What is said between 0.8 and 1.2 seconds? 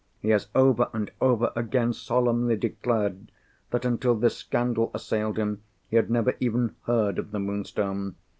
and